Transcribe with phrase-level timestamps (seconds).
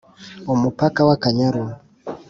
[0.53, 1.63] Umupaka wa Akanyaru